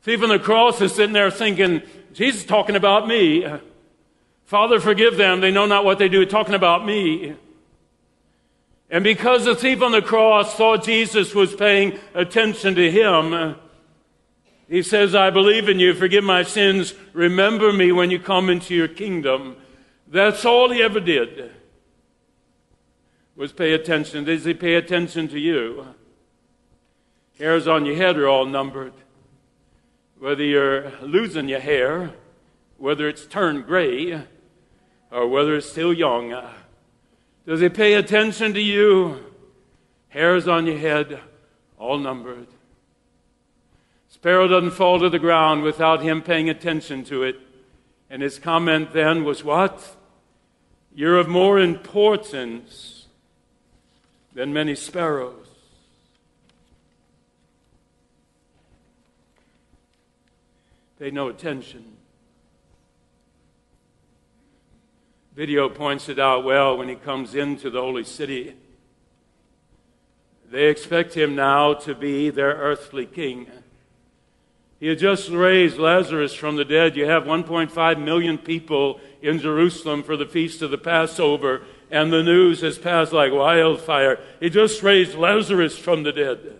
Thief 0.00 0.20
on 0.24 0.28
the 0.28 0.40
cross 0.40 0.80
is 0.80 0.92
sitting 0.92 1.12
there 1.12 1.30
thinking, 1.30 1.82
Jesus 2.12 2.44
talking 2.44 2.74
about 2.74 3.06
me. 3.06 3.46
Father, 4.44 4.80
forgive 4.80 5.16
them. 5.16 5.40
They 5.40 5.52
know 5.52 5.66
not 5.66 5.84
what 5.84 5.98
they 5.98 6.08
do, 6.08 6.26
talking 6.26 6.56
about 6.56 6.84
me. 6.84 7.36
And 8.90 9.04
because 9.04 9.44
the 9.44 9.54
thief 9.54 9.82
on 9.82 9.92
the 9.92 10.02
cross 10.02 10.56
thought 10.56 10.82
Jesus 10.82 11.32
was 11.32 11.54
paying 11.54 11.96
attention 12.12 12.74
to 12.74 12.90
him, 12.90 13.54
he 14.68 14.82
says, 14.82 15.14
I 15.14 15.30
believe 15.30 15.68
in 15.68 15.78
you. 15.78 15.94
Forgive 15.94 16.24
my 16.24 16.42
sins. 16.42 16.92
Remember 17.12 17.72
me 17.72 17.92
when 17.92 18.10
you 18.10 18.18
come 18.18 18.50
into 18.50 18.74
your 18.74 18.88
kingdom. 18.88 19.54
That's 20.08 20.44
all 20.44 20.70
he 20.70 20.82
ever 20.82 20.98
did 20.98 21.52
was 23.36 23.52
pay 23.52 23.72
attention. 23.72 24.24
Does 24.24 24.44
he 24.44 24.54
pay 24.54 24.74
attention 24.74 25.28
to 25.28 25.38
you? 25.38 25.86
Hairs 27.38 27.66
on 27.66 27.86
your 27.86 27.96
head 27.96 28.18
are 28.18 28.28
all 28.28 28.46
numbered. 28.46 28.92
Whether 30.18 30.44
you're 30.44 30.92
losing 31.00 31.48
your 31.48 31.60
hair, 31.60 32.12
whether 32.78 33.08
it's 33.08 33.26
turned 33.26 33.66
gray, 33.66 34.22
or 35.10 35.28
whether 35.28 35.56
it's 35.56 35.70
still 35.70 35.92
young, 35.92 36.30
does 37.46 37.60
he 37.60 37.68
pay 37.68 37.94
attention 37.94 38.54
to 38.54 38.60
you? 38.60 39.24
Hairs 40.08 40.46
on 40.46 40.66
your 40.66 40.78
head, 40.78 41.20
all 41.78 41.98
numbered. 41.98 42.46
Sparrow 44.08 44.46
doesn't 44.46 44.72
fall 44.72 45.00
to 45.00 45.08
the 45.08 45.18
ground 45.18 45.62
without 45.62 46.02
him 46.02 46.22
paying 46.22 46.48
attention 46.48 47.02
to 47.04 47.22
it. 47.22 47.40
And 48.10 48.20
his 48.20 48.38
comment 48.38 48.92
then 48.92 49.24
was 49.24 49.42
what? 49.42 49.96
You're 50.94 51.18
of 51.18 51.28
more 51.28 51.58
importance 51.58 52.91
than 54.34 54.52
many 54.52 54.74
sparrows. 54.74 55.46
Pay 60.98 61.10
no 61.10 61.28
attention. 61.28 61.96
Video 65.34 65.68
points 65.68 66.08
it 66.08 66.18
out 66.18 66.44
well 66.44 66.76
when 66.76 66.88
he 66.88 66.94
comes 66.94 67.34
into 67.34 67.70
the 67.70 67.80
holy 67.80 68.04
city. 68.04 68.54
They 70.50 70.68
expect 70.68 71.14
him 71.14 71.34
now 71.34 71.72
to 71.74 71.94
be 71.94 72.28
their 72.28 72.54
earthly 72.54 73.06
king. 73.06 73.46
He 74.78 74.88
had 74.88 74.98
just 74.98 75.30
raised 75.30 75.78
Lazarus 75.78 76.34
from 76.34 76.56
the 76.56 76.64
dead. 76.64 76.96
You 76.96 77.06
have 77.06 77.24
1.5 77.24 78.04
million 78.04 78.36
people 78.36 79.00
in 79.22 79.38
Jerusalem 79.38 80.02
for 80.02 80.16
the 80.16 80.26
feast 80.26 80.60
of 80.60 80.70
the 80.70 80.76
Passover, 80.76 81.62
and 81.92 82.10
the 82.10 82.22
news 82.22 82.62
has 82.62 82.78
passed 82.78 83.12
like 83.12 83.32
wildfire. 83.32 84.18
He 84.40 84.48
just 84.48 84.82
raised 84.82 85.14
Lazarus 85.14 85.76
from 85.76 86.02
the 86.02 86.12
dead. 86.12 86.56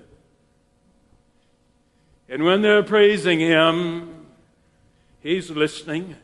And 2.29 2.45
when 2.45 2.61
they're 2.61 2.83
praising 2.83 3.41
him, 3.41 4.27
he's 5.21 5.51
listening. 5.51 6.17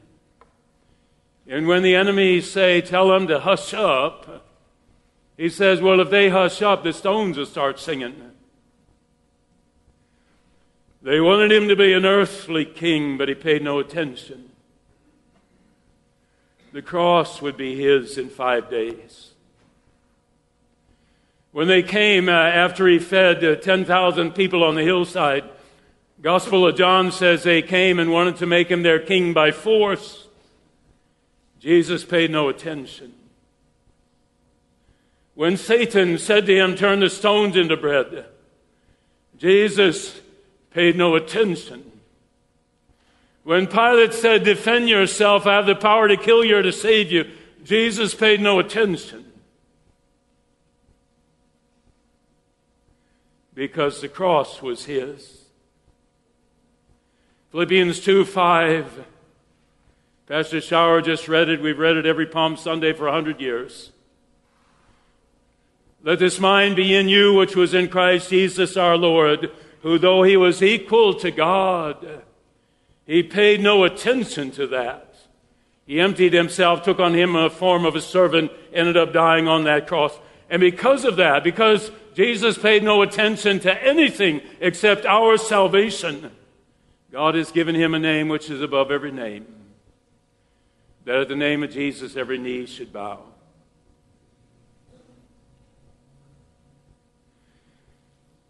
And 1.48 1.66
when 1.66 1.82
the 1.82 1.94
enemies 1.94 2.50
say, 2.50 2.82
tell 2.82 3.08
them 3.08 3.26
to 3.28 3.40
hush 3.40 3.72
up, 3.72 4.44
he 5.38 5.48
says, 5.48 5.80
well, 5.80 6.00
if 6.00 6.10
they 6.10 6.28
hush 6.28 6.60
up, 6.60 6.84
the 6.84 6.92
stones 6.92 7.38
will 7.38 7.46
start 7.46 7.80
singing. 7.80 8.14
They 11.00 11.20
wanted 11.20 11.50
him 11.50 11.68
to 11.68 11.76
be 11.76 11.94
an 11.94 12.04
earthly 12.04 12.66
king, 12.66 13.16
but 13.16 13.30
he 13.30 13.34
paid 13.34 13.62
no 13.62 13.78
attention. 13.78 14.47
The 16.78 16.82
cross 16.82 17.42
would 17.42 17.56
be 17.56 17.74
his 17.74 18.18
in 18.18 18.28
five 18.28 18.70
days. 18.70 19.32
When 21.50 21.66
they 21.66 21.82
came 21.82 22.28
uh, 22.28 22.30
after 22.30 22.86
he 22.86 23.00
fed 23.00 23.44
uh, 23.44 23.56
10,000 23.56 24.30
people 24.30 24.62
on 24.62 24.76
the 24.76 24.84
hillside, 24.84 25.42
Gospel 26.22 26.68
of 26.68 26.76
John 26.76 27.10
says 27.10 27.42
they 27.42 27.62
came 27.62 27.98
and 27.98 28.12
wanted 28.12 28.36
to 28.36 28.46
make 28.46 28.68
him 28.68 28.84
their 28.84 29.00
king 29.00 29.34
by 29.34 29.50
force. 29.50 30.28
Jesus 31.58 32.04
paid 32.04 32.30
no 32.30 32.48
attention. 32.48 33.12
When 35.34 35.56
Satan 35.56 36.16
said 36.16 36.46
to 36.46 36.54
him, 36.54 36.76
Turn 36.76 37.00
the 37.00 37.10
stones 37.10 37.56
into 37.56 37.76
bread, 37.76 38.26
Jesus 39.36 40.20
paid 40.70 40.94
no 40.94 41.16
attention. 41.16 41.87
When 43.48 43.66
Pilate 43.66 44.12
said, 44.12 44.44
Defend 44.44 44.90
yourself, 44.90 45.46
I 45.46 45.54
have 45.54 45.64
the 45.64 45.74
power 45.74 46.06
to 46.06 46.18
kill 46.18 46.44
you 46.44 46.58
or 46.58 46.62
to 46.62 46.70
save 46.70 47.10
you, 47.10 47.30
Jesus 47.64 48.14
paid 48.14 48.42
no 48.42 48.58
attention. 48.58 49.24
Because 53.54 54.02
the 54.02 54.08
cross 54.08 54.60
was 54.60 54.84
his. 54.84 55.46
Philippians 57.50 58.00
2 58.00 58.26
5 58.26 59.06
Pastor 60.26 60.60
Shower 60.60 61.00
just 61.00 61.26
read 61.26 61.48
it. 61.48 61.62
We've 61.62 61.78
read 61.78 61.96
it 61.96 62.04
every 62.04 62.26
Palm 62.26 62.54
Sunday 62.58 62.92
for 62.92 63.08
a 63.08 63.12
hundred 63.12 63.40
years. 63.40 63.92
Let 66.02 66.18
this 66.18 66.38
mind 66.38 66.76
be 66.76 66.94
in 66.94 67.08
you, 67.08 67.32
which 67.32 67.56
was 67.56 67.72
in 67.72 67.88
Christ 67.88 68.28
Jesus 68.28 68.76
our 68.76 68.98
Lord, 68.98 69.50
who 69.80 69.98
though 69.98 70.22
he 70.22 70.36
was 70.36 70.62
equal 70.62 71.14
to 71.14 71.30
God, 71.30 72.24
he 73.08 73.24
paid 73.24 73.60
no 73.60 73.82
attention 73.82 74.52
to 74.52 74.68
that. 74.68 75.12
He 75.86 76.00
emptied 76.00 76.32
himself, 76.32 76.82
took 76.82 77.00
on 77.00 77.14
him 77.14 77.34
a 77.34 77.50
form 77.50 77.84
of 77.84 77.96
a 77.96 78.00
servant, 78.00 78.52
ended 78.72 78.96
up 78.96 79.12
dying 79.12 79.48
on 79.48 79.64
that 79.64 79.88
cross. 79.88 80.16
And 80.48 80.60
because 80.60 81.04
of 81.04 81.16
that, 81.16 81.42
because 81.42 81.90
Jesus 82.14 82.56
paid 82.56 82.84
no 82.84 83.02
attention 83.02 83.58
to 83.60 83.82
anything 83.82 84.42
except 84.60 85.06
our 85.06 85.36
salvation, 85.36 86.30
God 87.10 87.34
has 87.34 87.50
given 87.50 87.74
him 87.74 87.94
a 87.94 87.98
name 87.98 88.28
which 88.28 88.48
is 88.48 88.62
above 88.62 88.92
every 88.92 89.12
name 89.12 89.46
that 91.08 91.20
at 91.22 91.28
the 91.28 91.36
name 91.36 91.62
of 91.62 91.70
Jesus 91.70 92.16
every 92.16 92.36
knee 92.36 92.66
should 92.66 92.92
bow. 92.92 93.22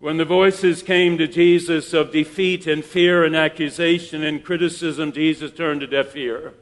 When 0.00 0.16
the 0.16 0.24
voices 0.24 0.82
came 0.82 1.18
to 1.18 1.26
Jesus 1.26 1.92
of 1.92 2.12
defeat 2.12 2.68
and 2.68 2.84
fear 2.84 3.24
and 3.24 3.34
accusation 3.34 4.22
and 4.22 4.44
criticism, 4.44 5.10
Jesus 5.10 5.50
turned 5.50 5.82
a 5.82 5.88
deaf 5.88 6.14
ear. 6.14 6.54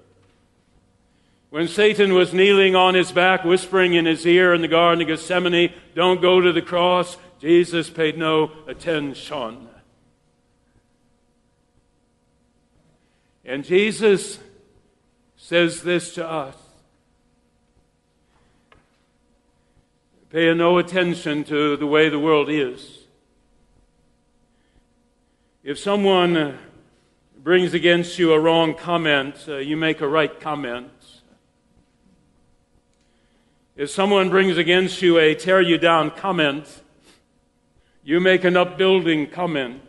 When 1.50 1.68
Satan 1.68 2.14
was 2.14 2.32
kneeling 2.32 2.74
on 2.74 2.94
his 2.94 3.12
back, 3.12 3.44
whispering 3.44 3.94
in 3.94 4.06
his 4.06 4.26
ear 4.26 4.54
in 4.54 4.62
the 4.62 4.68
Garden 4.68 5.02
of 5.02 5.08
Gethsemane, 5.08 5.72
Don't 5.94 6.22
go 6.22 6.40
to 6.40 6.52
the 6.52 6.62
cross, 6.62 7.18
Jesus 7.38 7.90
paid 7.90 8.16
no 8.16 8.50
attention. 8.66 9.68
And 13.44 13.64
Jesus 13.64 14.40
says 15.36 15.82
this 15.82 16.14
to 16.14 16.28
us. 16.28 16.56
Pay 20.30 20.52
no 20.54 20.78
attention 20.78 21.44
to 21.44 21.76
the 21.76 21.86
way 21.86 22.08
the 22.08 22.18
world 22.18 22.50
is. 22.50 22.95
If 25.66 25.80
someone 25.80 26.36
uh, 26.36 26.56
brings 27.42 27.74
against 27.74 28.20
you 28.20 28.32
a 28.32 28.38
wrong 28.38 28.72
comment, 28.72 29.46
uh, 29.48 29.56
you 29.56 29.76
make 29.76 30.00
a 30.00 30.06
right 30.06 30.38
comment. 30.38 30.92
If 33.74 33.90
someone 33.90 34.30
brings 34.30 34.58
against 34.58 35.02
you 35.02 35.18
a 35.18 35.34
tear 35.34 35.60
you 35.60 35.76
down 35.76 36.12
comment, 36.12 36.84
you 38.04 38.20
make 38.20 38.44
an 38.44 38.56
upbuilding 38.56 39.30
comment. 39.30 39.82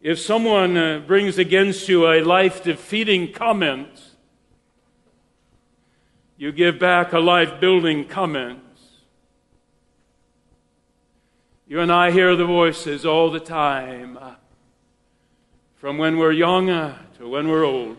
If 0.00 0.20
someone 0.20 0.76
uh, 0.76 1.00
brings 1.00 1.36
against 1.36 1.88
you 1.88 2.06
a 2.06 2.22
life 2.22 2.62
defeating 2.62 3.32
comment, 3.32 4.10
you 6.36 6.52
give 6.52 6.78
back 6.78 7.12
a 7.12 7.18
life 7.18 7.58
building 7.58 8.06
comment. 8.06 8.61
You 11.72 11.80
and 11.80 11.90
I 11.90 12.10
hear 12.10 12.36
the 12.36 12.44
voices 12.44 13.06
all 13.06 13.30
the 13.30 13.40
time, 13.40 14.18
uh, 14.20 14.34
from 15.76 15.96
when 15.96 16.18
we're 16.18 16.30
young 16.30 16.66
to 16.66 17.26
when 17.26 17.48
we're 17.48 17.64
old. 17.64 17.96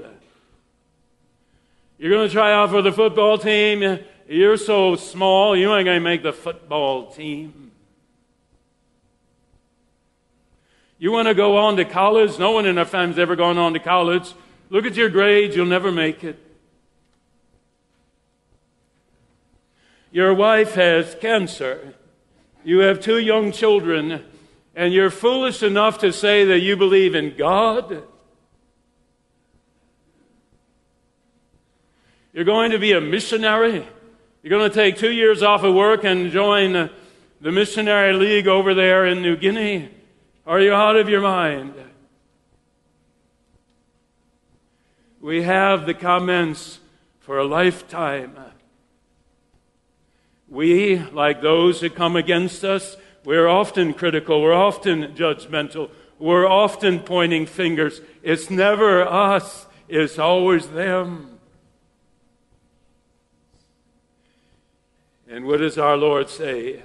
You're 1.97 2.11
going 2.11 2.27
to 2.27 2.31
try 2.31 2.53
out 2.53 2.69
for 2.69 2.83
the 2.83 2.91
football 2.91 3.39
team. 3.39 3.97
You're 4.29 4.57
so 4.57 4.95
small, 4.95 5.55
you 5.55 5.73
ain't 5.73 5.85
going 5.85 5.97
to 5.97 6.03
make 6.03 6.21
the 6.21 6.31
football 6.31 7.11
team. 7.13 7.71
You 10.99 11.11
want 11.11 11.27
to 11.29 11.33
go 11.33 11.57
on 11.57 11.75
to 11.77 11.83
college? 11.83 12.37
No 12.37 12.51
one 12.51 12.67
in 12.67 12.77
our 12.77 12.85
family's 12.85 13.17
ever 13.17 13.35
gone 13.35 13.57
on 13.57 13.73
to 13.73 13.79
college. 13.79 14.35
Look 14.69 14.85
at 14.85 14.93
your 14.95 15.09
grades, 15.09 15.55
you'll 15.55 15.65
never 15.65 15.91
make 15.91 16.23
it. 16.23 16.37
Your 20.11 20.35
wife 20.35 20.75
has 20.75 21.15
cancer. 21.19 21.95
You 22.63 22.79
have 22.79 23.01
two 23.01 23.19
young 23.19 23.51
children, 23.51 24.23
and 24.75 24.93
you're 24.93 25.09
foolish 25.09 25.63
enough 25.63 25.99
to 25.99 26.13
say 26.13 26.45
that 26.45 26.59
you 26.59 26.77
believe 26.77 27.13
in 27.13 27.35
God? 27.35 28.03
You're 32.31 32.45
going 32.45 32.71
to 32.71 32.79
be 32.79 32.93
a 32.93 33.01
missionary? 33.01 33.85
You're 34.41 34.49
going 34.49 34.69
to 34.69 34.73
take 34.73 34.97
two 34.97 35.11
years 35.11 35.43
off 35.43 35.63
of 35.63 35.75
work 35.75 36.03
and 36.03 36.31
join 36.31 36.89
the 37.41 37.51
missionary 37.51 38.13
league 38.13 38.47
over 38.47 38.73
there 38.73 39.05
in 39.05 39.21
New 39.21 39.35
Guinea? 39.35 39.89
Are 40.47 40.59
you 40.59 40.73
out 40.73 40.95
of 40.95 41.09
your 41.09 41.21
mind? 41.21 41.73
We 45.21 45.43
have 45.43 45.85
the 45.85 45.93
comments 45.93 46.79
for 47.19 47.37
a 47.37 47.45
lifetime. 47.45 48.35
We, 50.53 50.99
like 50.99 51.41
those 51.41 51.81
who 51.81 51.89
come 51.89 52.15
against 52.15 52.63
us, 52.63 52.95
we're 53.25 53.47
often 53.47 53.91
critical, 53.91 54.39
we're 54.39 54.53
often 54.53 55.15
judgmental, 55.15 55.89
we're 56.19 56.45
often 56.45 56.99
pointing 56.99 57.47
fingers. 57.47 58.01
It's 58.21 58.51
never 58.51 59.01
us, 59.01 59.65
it's 59.89 60.19
always 60.19 60.67
them. 60.67 61.39
And 65.27 65.45
what 65.45 65.57
does 65.57 65.79
our 65.79 65.97
Lord 65.97 66.29
say? 66.29 66.83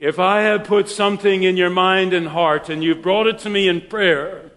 If 0.00 0.18
I 0.18 0.40
have 0.40 0.64
put 0.64 0.88
something 0.88 1.44
in 1.44 1.56
your 1.56 1.70
mind 1.70 2.12
and 2.12 2.26
heart 2.26 2.70
and 2.70 2.82
you've 2.82 3.02
brought 3.02 3.28
it 3.28 3.38
to 3.38 3.48
me 3.48 3.68
in 3.68 3.82
prayer, 3.82 4.50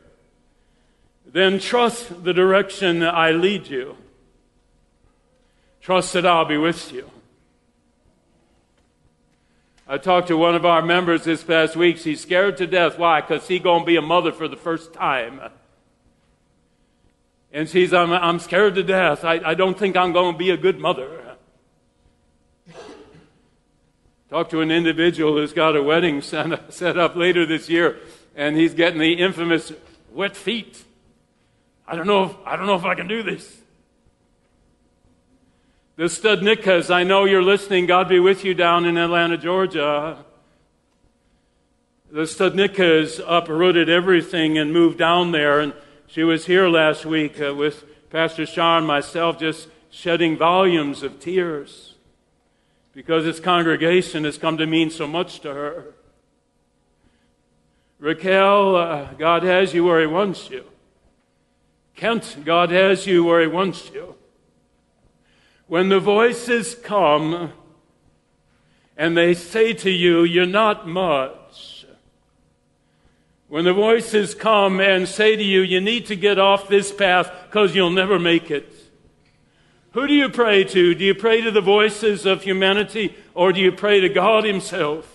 then 1.23 1.59
trust 1.59 2.23
the 2.23 2.33
direction 2.33 2.97
that 3.01 3.13
I 3.13 3.29
lead 3.29 3.67
you. 3.67 3.95
Trust 5.85 6.13
that 6.13 6.25
I'll 6.25 6.45
be 6.45 6.57
with 6.57 6.91
you. 6.91 7.11
I 9.87 9.99
talked 9.99 10.29
to 10.29 10.35
one 10.35 10.55
of 10.55 10.65
our 10.65 10.81
members 10.81 11.25
this 11.25 11.43
past 11.43 11.75
week. 11.75 11.97
She's 11.99 12.19
scared 12.19 12.57
to 12.57 12.65
death. 12.65 12.97
Why? 12.97 13.21
Because 13.21 13.45
she's 13.45 13.61
going 13.61 13.81
to 13.81 13.85
be 13.85 13.95
a 13.95 14.01
mother 14.01 14.31
for 14.31 14.47
the 14.47 14.55
first 14.55 14.95
time. 14.95 15.39
And 17.53 17.69
she's, 17.69 17.93
I'm, 17.93 18.11
I'm 18.11 18.39
scared 18.39 18.73
to 18.73 18.81
death. 18.81 19.23
I, 19.23 19.39
I 19.45 19.53
don't 19.53 19.77
think 19.77 19.95
I'm 19.95 20.11
going 20.11 20.33
to 20.33 20.37
be 20.39 20.49
a 20.49 20.57
good 20.57 20.79
mother. 20.79 21.35
Talked 24.31 24.49
to 24.49 24.61
an 24.61 24.71
individual 24.71 25.33
who's 25.33 25.53
got 25.53 25.75
a 25.75 25.83
wedding 25.83 26.23
set 26.23 26.97
up 26.97 27.15
later 27.15 27.45
this 27.45 27.69
year, 27.69 27.99
and 28.35 28.57
he's 28.57 28.73
getting 28.73 28.99
the 28.99 29.13
infamous 29.13 29.71
wet 30.11 30.35
feet. 30.35 30.83
I 31.87 31.95
don't 31.95 32.07
know 32.07 32.23
if, 32.23 32.35
I 32.43 32.55
don't 32.55 32.65
know 32.65 32.73
if 32.73 32.85
I 32.85 32.95
can 32.95 33.07
do 33.07 33.21
this. 33.21 33.61
The 35.97 36.05
Studnickas, 36.05 36.93
I 36.93 37.03
know 37.03 37.23
you're 37.23 37.41
listening. 37.41 37.85
God 37.85 38.09
be 38.09 38.19
with 38.19 38.43
you 38.43 38.53
down 38.53 38.83
in 38.83 38.97
Atlanta, 38.97 39.37
Georgia. 39.37 40.25
The 42.11 42.23
Studnickas 42.23 43.23
uprooted 43.25 43.87
everything 43.87 44.57
and 44.57 44.73
moved 44.73 44.97
down 44.97 45.31
there. 45.31 45.61
And 45.61 45.73
she 46.05 46.23
was 46.23 46.47
here 46.47 46.67
last 46.67 47.05
week 47.05 47.39
uh, 47.39 47.55
with 47.55 47.85
Pastor 48.09 48.45
Shaw 48.45 48.77
and 48.79 48.85
myself, 48.85 49.39
just 49.39 49.69
shedding 49.89 50.35
volumes 50.35 51.01
of 51.01 51.21
tears 51.21 51.93
because 52.91 53.23
this 53.23 53.39
congregation 53.39 54.25
has 54.25 54.37
come 54.37 54.57
to 54.57 54.67
mean 54.67 54.89
so 54.89 55.07
much 55.07 55.39
to 55.39 55.53
her. 55.53 55.93
Raquel, 57.99 58.75
uh, 58.75 59.13
God 59.13 59.43
has 59.43 59.73
you 59.73 59.85
where 59.85 60.01
He 60.01 60.07
wants 60.07 60.49
you. 60.49 60.65
Kent, 61.95 62.39
God 62.43 62.69
has 62.71 63.07
you 63.07 63.23
where 63.23 63.39
He 63.39 63.47
wants 63.47 63.89
you. 63.93 64.04
When 65.67 65.89
the 65.89 65.99
voices 65.99 66.75
come 66.75 67.51
and 68.95 69.17
they 69.17 69.33
say 69.33 69.73
to 69.73 69.89
you, 69.89 70.23
You're 70.23 70.45
not 70.45 70.87
much. 70.87 71.85
When 73.47 73.65
the 73.65 73.73
voices 73.73 74.35
come 74.35 74.79
and 74.79 75.07
say 75.07 75.35
to 75.35 75.43
you, 75.43 75.61
You 75.61 75.81
need 75.81 76.05
to 76.07 76.15
get 76.15 76.37
off 76.37 76.67
this 76.67 76.91
path 76.91 77.31
because 77.45 77.75
you'll 77.75 77.89
never 77.89 78.19
make 78.19 78.51
it. 78.51 78.71
Who 79.91 80.07
do 80.07 80.13
you 80.13 80.29
pray 80.29 80.65
to? 80.65 80.93
Do 80.93 81.05
you 81.05 81.15
pray 81.15 81.41
to 81.41 81.51
the 81.51 81.61
voices 81.61 82.25
of 82.25 82.43
humanity 82.43 83.15
or 83.33 83.53
do 83.53 83.61
you 83.61 83.71
pray 83.71 84.01
to 84.01 84.09
God 84.09 84.43
Himself? 84.43 85.11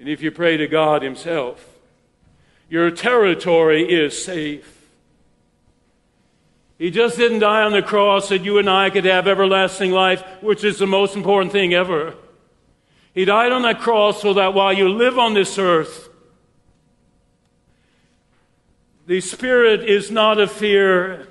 And 0.00 0.08
if 0.08 0.22
you 0.22 0.30
pray 0.30 0.56
to 0.56 0.66
God 0.66 1.02
Himself, 1.02 1.76
your 2.68 2.90
territory 2.90 3.82
is 3.82 4.22
safe. 4.22 4.77
He 6.78 6.92
just 6.92 7.16
didn't 7.16 7.40
die 7.40 7.62
on 7.62 7.72
the 7.72 7.82
cross 7.82 8.28
that 8.28 8.44
you 8.44 8.58
and 8.58 8.70
I 8.70 8.90
could 8.90 9.04
have 9.04 9.26
everlasting 9.26 9.90
life, 9.90 10.22
which 10.40 10.62
is 10.62 10.78
the 10.78 10.86
most 10.86 11.16
important 11.16 11.50
thing 11.50 11.74
ever. 11.74 12.14
He 13.12 13.24
died 13.24 13.50
on 13.50 13.62
that 13.62 13.80
cross 13.80 14.22
so 14.22 14.34
that 14.34 14.54
while 14.54 14.72
you 14.72 14.88
live 14.88 15.18
on 15.18 15.34
this 15.34 15.58
earth, 15.58 16.08
the 19.08 19.20
Spirit 19.20 19.88
is 19.88 20.10
not 20.12 20.38
a 20.38 20.46
fear. 20.46 21.26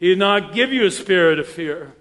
He 0.00 0.08
did 0.08 0.18
not 0.18 0.52
give 0.52 0.72
you 0.72 0.86
a 0.86 0.90
spirit 0.90 1.38
of 1.38 1.46
fear. 1.46 1.92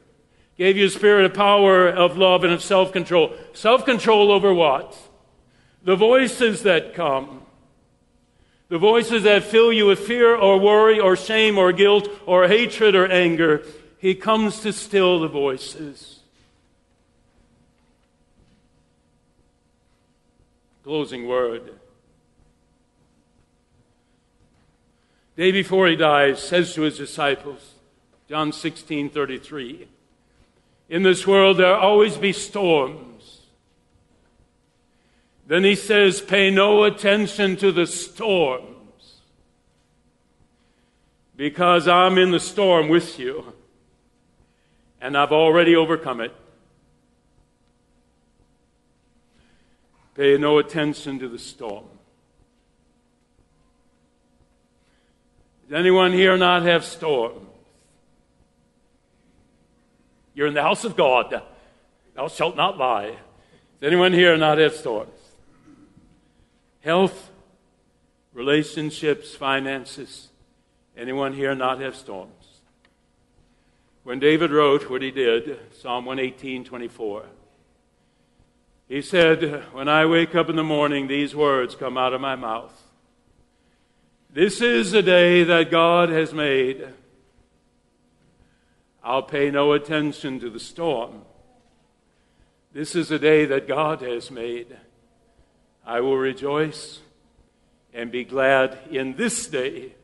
He 0.55 0.63
gave 0.63 0.77
you 0.77 0.85
a 0.85 0.89
spirit 0.89 1.25
of 1.25 1.33
power, 1.33 1.89
of 1.89 2.17
love, 2.17 2.45
and 2.45 2.53
of 2.53 2.63
self 2.63 2.93
control. 2.93 3.35
Self 3.53 3.83
control 3.83 4.31
over 4.31 4.53
what? 4.53 4.97
The 5.83 5.97
voices 5.97 6.63
that 6.63 6.93
come. 6.93 7.41
The 8.69 8.77
voices 8.77 9.23
that 9.23 9.43
fill 9.43 9.73
you 9.73 9.87
with 9.87 9.99
fear 9.99 10.35
or 10.35 10.59
worry 10.59 10.99
or 10.99 11.15
shame 11.15 11.57
or 11.57 11.73
guilt 11.73 12.07
or 12.27 12.47
hatred 12.47 12.95
or 12.95 13.11
anger. 13.11 13.63
He 13.97 14.13
comes 14.13 14.61
to 14.61 14.71
still 14.71 15.19
the 15.19 15.27
voices. 15.27 16.19
Closing 20.83 21.27
word. 21.27 21.73
Day 25.35 25.51
before 25.51 25.87
he 25.87 25.95
dies, 25.95 26.41
says 26.41 26.73
to 26.75 26.81
his 26.81 26.97
disciples, 26.97 27.75
John 28.27 28.51
16 28.51 29.09
33, 29.09 29.87
in 30.89 31.03
this 31.03 31.25
world 31.25 31.57
there 31.57 31.75
always 31.75 32.17
be 32.17 32.33
storms. 32.33 33.08
Then 35.49 35.63
he 35.63 35.73
says, 35.73 36.21
Pay 36.21 36.51
no 36.51 36.83
attention 36.83 37.55
to 37.55 37.71
the 37.71 37.87
storms, 37.87 39.15
because 41.35 41.87
I'm 41.87 42.19
in 42.19 42.29
the 42.29 42.39
storm 42.39 42.87
with 42.87 43.17
you, 43.17 43.55
and 45.01 45.17
I've 45.17 45.31
already 45.31 45.75
overcome 45.75 46.21
it. 46.21 46.35
Pay 50.13 50.37
no 50.37 50.59
attention 50.59 51.17
to 51.17 51.27
the 51.27 51.39
storm. 51.39 51.85
Does 55.67 55.79
anyone 55.79 56.13
here 56.13 56.37
not 56.37 56.61
have 56.61 56.85
storms? 56.85 57.47
You're 60.35 60.45
in 60.45 60.53
the 60.53 60.61
house 60.61 60.85
of 60.85 60.95
God. 60.95 61.41
Thou 62.13 62.27
shalt 62.27 62.55
not 62.55 62.77
lie. 62.77 63.15
Does 63.79 63.87
anyone 63.87 64.13
here 64.13 64.37
not 64.37 64.59
have 64.59 64.75
storms? 64.75 65.18
Health, 66.81 67.29
relationships, 68.33 69.35
finances. 69.35 70.29
Anyone 70.95 71.33
here 71.33 71.55
not 71.55 71.81
have 71.81 71.95
storms? 71.95 72.61
When 74.03 74.19
David 74.19 74.51
wrote 74.51 74.89
what 74.89 75.01
he 75.01 75.11
did, 75.11 75.59
Psalm 75.73 76.05
118, 76.05 76.63
24, 76.63 77.25
he 78.87 79.01
said, 79.01 79.65
When 79.73 79.87
I 79.87 80.05
wake 80.05 80.33
up 80.35 80.49
in 80.49 80.55
the 80.55 80.63
morning, 80.63 81.07
these 81.07 81.35
words 81.35 81.75
come 81.75 81.97
out 81.97 82.13
of 82.13 82.21
my 82.21 82.35
mouth. 82.35 82.73
This 84.31 84.61
is 84.61 84.93
a 84.93 85.01
day 85.01 85.43
that 85.43 85.69
God 85.69 86.09
has 86.09 86.33
made. 86.33 86.87
I'll 89.03 89.23
pay 89.23 89.51
no 89.51 89.73
attention 89.73 90.39
to 90.39 90.49
the 90.49 90.59
storm. 90.59 91.23
This 92.73 92.95
is 92.95 93.11
a 93.11 93.19
day 93.19 93.45
that 93.45 93.67
God 93.67 94.01
has 94.01 94.31
made. 94.31 94.77
I 95.89 96.01
will 96.01 96.17
rejoice 96.17 96.99
and 97.95 98.11
be 98.11 98.23
glad 98.23 98.77
in 98.91 99.15
this 99.15 99.47
day 99.47 99.95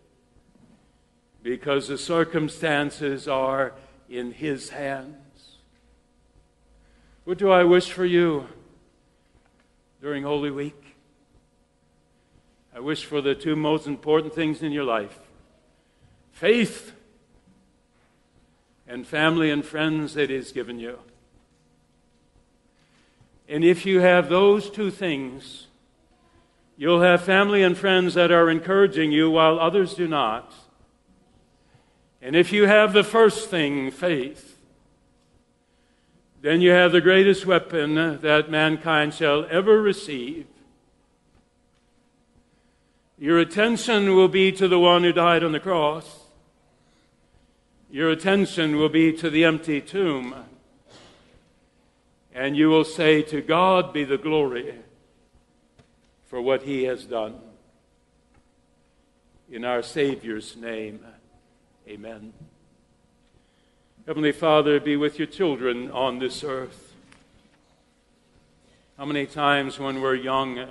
because 1.44 1.88
the 1.88 1.98
circumstances 2.00 3.28
are 3.28 3.72
in 4.10 4.32
His 4.32 4.70
hands. 4.70 5.60
What 7.24 7.38
do 7.38 7.52
I 7.52 7.66
wish 7.66 7.92
for 7.92 8.04
you 8.04 8.48
during 10.02 10.24
Holy 10.24 10.50
Week? 10.50 10.98
I 12.76 12.80
wish 12.80 13.06
for 13.06 13.22
the 13.22 13.36
two 13.36 13.56
most 13.56 13.86
important 13.86 14.34
things 14.34 14.64
in 14.64 14.72
your 14.72 14.86
life 14.86 15.20
faith 16.32 16.94
and 18.88 19.06
family 19.06 19.52
and 19.52 19.64
friends 19.64 20.16
that 20.16 20.32
He's 20.32 20.52
given 20.52 20.80
you. 20.80 20.98
And 23.48 23.64
if 23.64 23.86
you 23.86 24.00
have 24.00 24.30
those 24.30 24.72
two 24.72 24.90
things, 24.90 25.68
You'll 26.78 27.02
have 27.02 27.24
family 27.24 27.64
and 27.64 27.78
friends 27.78 28.16
that 28.16 28.32
are 28.32 28.50
encouraging 28.50 29.12
you 29.12 29.30
while 29.30 29.60
others 29.60 29.94
do 29.94 30.08
not. 30.08 30.54
And 32.22 32.36
if 32.36 32.52
you 32.52 32.66
have 32.66 32.92
the 32.92 33.04
first 33.04 33.50
thing, 33.50 33.92
faith, 33.92 34.58
then 36.42 36.60
you 36.60 36.72
have 36.72 36.92
the 36.92 37.02
greatest 37.02 37.46
weapon 37.46 38.20
that 38.22 38.52
mankind 38.52 39.14
shall 39.14 39.46
ever 39.50 39.82
receive. 39.82 40.48
Your 43.18 43.40
attention 43.40 44.14
will 44.14 44.28
be 44.28 44.52
to 44.52 44.68
the 44.68 44.80
one 44.80 45.04
who 45.04 45.14
died 45.14 45.44
on 45.44 45.54
the 45.54 45.60
cross. 45.60 46.26
Your 47.90 48.10
attention 48.10 48.76
will 48.76 48.90
be 48.90 49.14
to 49.14 49.30
the 49.30 49.46
empty 49.46 49.80
tomb. 49.80 50.36
And 52.34 52.58
you 52.58 52.68
will 52.68 52.84
say, 52.84 53.22
To 53.22 53.42
God 53.42 53.94
be 53.94 54.04
the 54.04 54.18
glory 54.18 54.76
for 56.26 56.42
what 56.42 56.64
he 56.64 56.84
has 56.84 57.06
done. 57.06 57.36
In 59.50 59.64
our 59.64 59.82
Savior's 59.82 60.56
name, 60.56 61.00
amen. 61.88 62.34
Heavenly 64.08 64.32
Father, 64.32 64.80
be 64.80 64.96
with 64.96 65.18
your 65.18 65.28
children 65.28 65.92
on 65.92 66.20
this 66.20 66.44
earth. 66.44 66.94
How 68.98 69.06
many 69.06 69.26
times 69.26 69.80
when 69.80 70.02
we're 70.02 70.16
young 70.16 70.68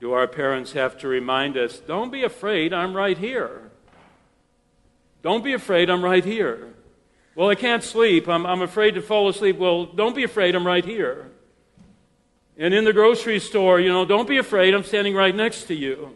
do 0.00 0.12
our 0.12 0.26
parents 0.26 0.72
have 0.72 0.98
to 0.98 1.08
remind 1.08 1.56
us, 1.56 1.78
don't 1.78 2.10
be 2.10 2.24
afraid, 2.24 2.72
I'm 2.72 2.94
right 2.94 3.18
here? 3.18 3.70
Don't 5.22 5.44
be 5.44 5.52
afraid, 5.52 5.88
I'm 5.88 6.04
right 6.04 6.24
here. 6.24 6.74
Well, 7.34 7.48
I 7.48 7.54
can't 7.54 7.82
sleep. 7.82 8.28
I'm, 8.28 8.46
I'm 8.46 8.62
afraid 8.62 8.94
to 8.94 9.02
fall 9.02 9.28
asleep. 9.28 9.58
Well, 9.58 9.86
don't 9.86 10.14
be 10.14 10.22
afraid, 10.22 10.54
I'm 10.54 10.66
right 10.66 10.84
here. 10.84 11.30
And 12.56 12.72
in 12.72 12.84
the 12.84 12.92
grocery 12.92 13.40
store, 13.40 13.80
you 13.80 13.88
know, 13.88 14.04
don't 14.04 14.28
be 14.28 14.38
afraid, 14.38 14.74
I'm 14.74 14.84
standing 14.84 15.14
right 15.14 15.34
next 15.34 15.64
to 15.64 15.74
you. 15.74 16.14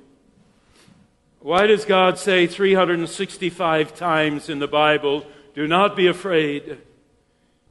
Why 1.40 1.66
does 1.66 1.84
God 1.84 2.18
say 2.18 2.46
365 2.46 3.94
times 3.96 4.48
in 4.48 4.58
the 4.58 4.68
Bible, 4.68 5.26
do 5.54 5.66
not 5.66 5.96
be 5.96 6.06
afraid? 6.06 6.78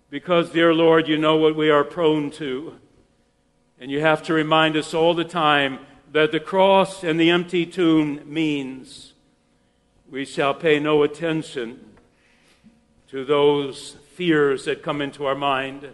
Because, 0.10 0.50
dear 0.52 0.74
Lord, 0.74 1.08
you 1.08 1.18
know 1.18 1.38
what 1.38 1.56
we 1.56 1.70
are 1.70 1.84
prone 1.84 2.32
to. 2.32 2.76
And 3.80 3.92
you 3.92 4.02
have 4.02 4.24
to 4.24 4.34
remind 4.34 4.76
us 4.76 4.94
all 4.94 5.14
the 5.14 5.24
time 5.24 5.80
that 6.12 6.32
the 6.32 6.40
cross 6.40 7.04
and 7.04 7.20
the 7.20 7.30
empty 7.30 7.66
tomb 7.66 8.22
means 8.26 9.14
we 10.10 10.26
shall 10.26 10.54
pay 10.54 10.80
no 10.80 11.04
attention 11.04 11.80
to 13.10 13.24
those 13.26 13.98
fears 14.14 14.66
that 14.66 14.82
come 14.82 15.02
into 15.02 15.26
our 15.26 15.36
mind. 15.36 15.90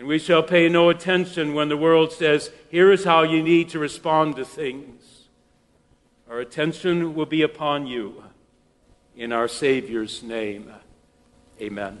And 0.00 0.08
we 0.08 0.18
shall 0.18 0.42
pay 0.42 0.66
no 0.70 0.88
attention 0.88 1.52
when 1.52 1.68
the 1.68 1.76
world 1.76 2.10
says, 2.10 2.50
here 2.70 2.90
is 2.90 3.04
how 3.04 3.22
you 3.22 3.42
need 3.42 3.68
to 3.68 3.78
respond 3.78 4.36
to 4.36 4.46
things. 4.46 5.28
Our 6.26 6.40
attention 6.40 7.14
will 7.14 7.26
be 7.26 7.42
upon 7.42 7.86
you. 7.86 8.24
In 9.14 9.30
our 9.30 9.46
Savior's 9.46 10.22
name, 10.22 10.72
amen. 11.60 12.00